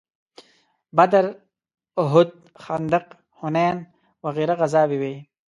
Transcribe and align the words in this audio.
بدر، 0.97 1.25
احد، 2.01 2.29
خندق، 2.63 3.05
حنین 3.39 3.77
وغیره 4.23 4.53
غزاوې 4.59 4.97
وې. 5.01 5.15